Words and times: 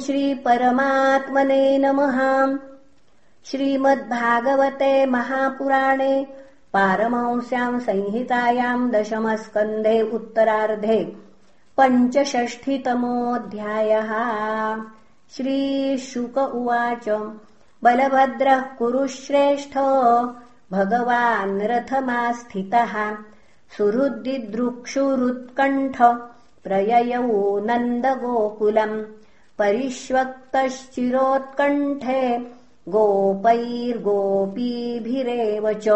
श्रीपरमात्मने 0.00 1.78
नमः। 1.78 2.18
श्रीमद्भागवते 3.44 5.06
महापुराणे 5.06 6.26
पारमांस्याम् 6.72 7.80
संहितायाम् 7.80 8.90
दशमस्कन्धे 8.90 10.02
उत्तरार्धे 10.02 11.16
पञ्चषष्ठितमोऽध्यायः। 11.76 14.10
श्रीशुक 15.36 16.38
उवाच 16.38 17.08
बलभद्रः 17.84 18.60
कुरुश्रेष्ठ 18.60 19.78
भगवान् 20.72 21.62
रथमास्थितः 21.62 23.16
सुहृद्दिदृक्षुरुत्कण्ठ 23.76 26.02
प्रययौ 26.64 27.58
नन्दगोकुलम् 27.58 29.02
परिष्वक्तश्चिरोत्कण्ठे 29.58 32.50
गोपैर्गोपीभिरेव 32.88 35.72
च 35.72 35.88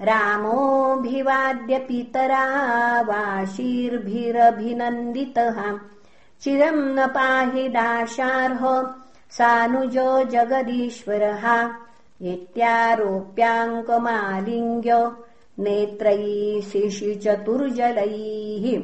रामोऽभिवाद्य 0.00 1.78
पितरा 1.78 3.02
वाशीर्भिरभिनन्दितः 3.02 5.78
न 6.48 7.06
पाहि 7.06 7.68
दाशार्ह 7.68 8.94
सानुजो 9.30 10.24
जगदीश्वरः। 10.24 11.70
इत्यारोप्याङ्कमालिङ्ग्य 12.22 15.12
नेत्रैः 15.58 16.70
शिशिचतुर्जलैः। 16.70 18.82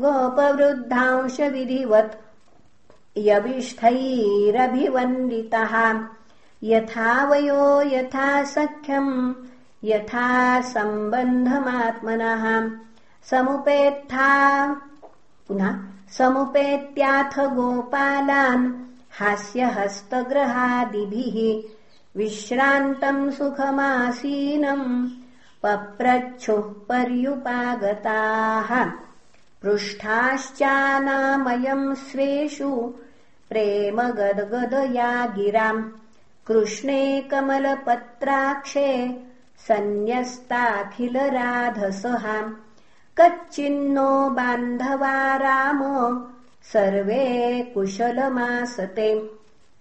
गोपवृद्धांशविधिवत् 0.00 2.23
यविष्ठैरभिवन्दितः। 3.16 6.04
यथा 6.62 7.24
वयो 7.24 7.82
यथा 7.82 8.44
सख्यम् 8.44 9.34
यथा 9.84 10.60
सम्बन्धमात्मनः। 10.60 12.70
समुपेत्था 13.30 14.76
पुनः 15.48 15.78
समुपेत्याथ 16.18 17.38
गोपालान् 17.38 18.72
हास्यहस्तग्रहादिभिः 19.20 21.70
विश्रान्तम् 22.16 23.30
सुखमासीनम् 23.30 25.08
पप्रच्छुः 25.62 26.60
पर्युपागताः 26.60 28.90
पृष्ठाश्चानामयम् 29.64 31.84
स्वेषु 32.06 32.70
प्रेम 33.50 33.98
गद्गदया 34.18 35.12
गिराम् 35.36 35.78
कृष्णे 36.46 37.04
कमलपत्राक्षे 37.30 38.90
सन्न्यस्ताखिलराधसः 39.66 42.24
कच्चिन्नो 43.20 44.10
बान्धवा 44.38 45.16
राम 45.44 45.80
सर्वे 46.72 47.24
कुशलमासते 47.74 49.08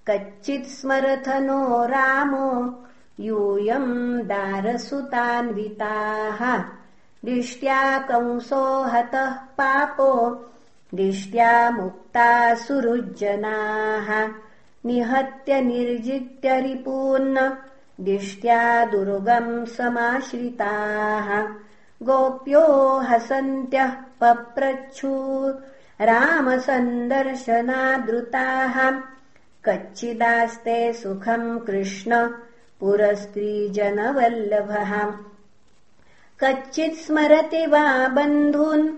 कच्चित्स्मरथनो 0.09 1.59
रामो 1.94 2.47
यूयम् 3.28 3.92
दारसुतान्विताः 4.31 4.94
दिष्ट्या 7.25 7.99
कंसो 7.99 8.83
हतः 8.83 9.31
पापो 9.31 10.45
दिष्ट्या 10.95 11.71
मुक्ता 11.71 12.55
सुरुज्जनाः। 12.55 14.31
निहत्य 14.85 15.61
निर्जित्य 15.61 16.61
रिपून्न 16.61 17.57
दिष्ट्या 18.01 18.85
दुर्गम् 18.85 19.66
समाश्रिताः। 19.66 21.47
गोप्यो 22.03 23.00
हसन्त्यः 23.00 23.91
पप्रच्छू 23.91 25.53
रामसन्दर्शनादृताः। 26.01 29.01
कच्चिदास्ते 29.66 30.94
सुखम् 30.94 31.59
कृष्ण 31.59 32.29
पुरस्त्रीजनवल्लभः 32.79 35.12
कच्चित् 36.39 36.95
स्मरति 36.95 37.67
वा 37.67 38.07
बन्धून् 38.07 38.89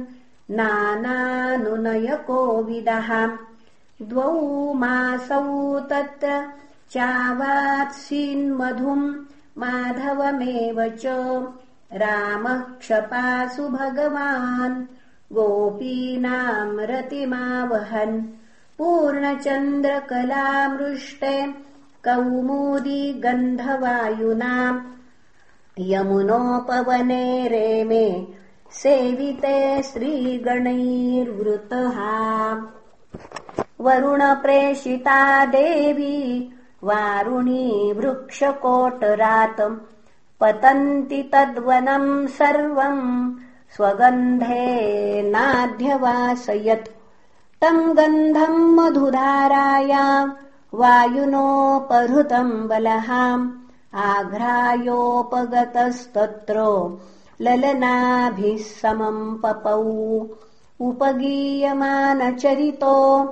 नानानुनयकोविदः। 0.52 3.38
द्वौ 4.02 4.74
मासौ 4.74 5.80
तत्र 5.80 6.52
चावात्सीन्मधुम् 6.92 9.16
माधवमेव 9.58 10.90
च 10.90 11.02
रामः 11.94 12.60
क्षपासु 12.60 13.70
भगवान् 13.70 14.86
गोपीनाम् 15.36 16.80
रतिमावहन् 16.80 18.24
पूर्णचन्द्रकलामृष्टे 18.78 21.54
कौमुदी 22.08 23.14
गन्धवायुनाम् 23.14 24.82
यमुनोपवने 25.80 27.48
रेमे 27.48 28.39
सेविते 28.72 29.84
श्रीगणैर्वृतः। 29.84 31.98
वरुणप्रेषिता 33.82 35.46
देवी 35.46 36.52
वारुणी 36.84 37.94
वृक्षकोटरात् 37.94 39.62
पतन्ति 40.40 41.30
तद्वनम् 41.34 42.28
सर्वम् 42.28 43.32
स्वगन्धे 43.76 45.32
नाध्यवासयत् 45.32 46.90
तम् 47.62 47.94
गन्धम् 47.94 48.76
मधुधाराया 48.76 50.34
वायुनोपहृतम् 50.74 52.68
बलहाम् 52.68 53.50
आघ्रायोपगतस्तत्र 53.96 56.56
ललनाभिः 57.42 58.58
समम् 58.58 59.38
पपौ। 59.38 60.28
उपगीयमानचरितो 60.82 63.24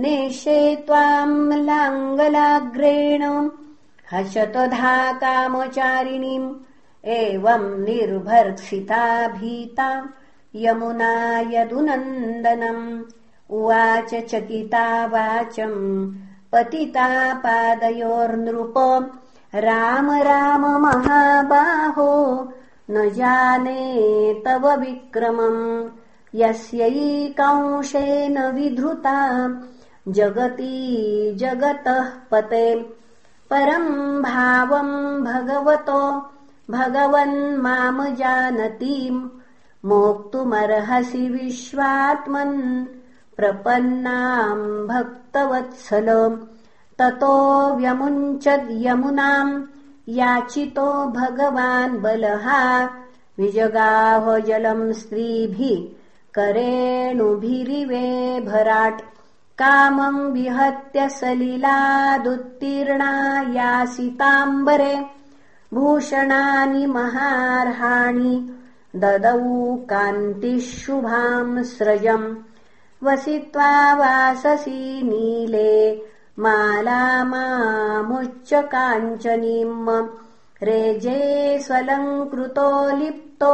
नेष्ये 0.02 0.60
त्वाम् 0.88 1.54
लाङ्गलाग्रेण 1.68 3.24
हशतधा 4.12 4.96
कामचारिणीम् 5.22 6.50
एवम् 7.16 7.80
निर्भर्त्सिता 7.86 9.04
भीता 9.38 9.90
यमुना 10.64 11.14
यदुनन्दनम् 11.54 12.84
उवाच 13.58 14.12
चकिता 14.32 14.86
वाचम् 15.14 15.80
पतिता 16.52 17.08
पादयोर्नृप 17.44 18.78
राम 19.68 20.08
राम 20.30 20.64
महाबाहो 20.86 22.12
न 22.92 23.10
जाने 23.18 23.84
तव 24.46 24.64
विक्रमम्। 24.82 25.60
यस्यैकांशेन 26.36 28.38
विधृता 28.56 29.18
जगती 30.12 31.36
जगतः 31.36 32.12
पते। 32.32 32.96
परम् 33.50 34.24
भावम् 34.24 35.24
भगवतो 35.24 36.32
भगवन्मामजानतीम् 36.72 39.30
मोक्तुमर्हसि 39.86 41.30
विश्वात्मन् 41.30 42.86
प्रपन्नाम् 43.38 44.88
भक्तवत्सल। 44.88 46.40
ततो 47.00 47.76
व्यमुञ्चद्यमुनाम् 47.76 49.64
याचितो 50.10 51.08
भगवान् 51.08 52.02
बलहा 52.02 52.90
जलम् 54.40 54.94
स्त्रीभिः 54.94 56.00
करेणुभिरिवे 56.34 58.40
भराट् 58.40 59.19
कामम् 59.62 60.32
विहत्य 60.34 61.08
सलिलादुत्तीर्णा 61.20 63.12
यासिताम्बरे 63.56 64.96
भूषणानि 65.74 66.86
महार्हाणि 66.96 68.36
ददौ 69.02 69.76
कान्तिः 69.90 70.60
शुभाम् 70.60 71.64
स्रजम् 71.72 72.28
वसित्वा 73.08 73.72
वाससि 74.00 75.02
नीले 75.10 75.74
माला 76.44 77.04
मामुच्च 77.34 78.54
काञ्चनीम् 78.72 79.90
रेजे 80.70 81.20
स्वलङ्कृतो 81.66 82.70
लिप्तो 82.98 83.54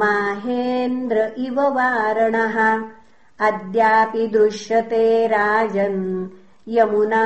माहेन्द्र 0.00 1.30
इव 1.46 1.60
वारणः 1.76 2.56
अद्यापि 3.46 4.26
दृश्यते 4.26 5.26
राजन्। 5.26 6.28
यमुना 6.68 7.24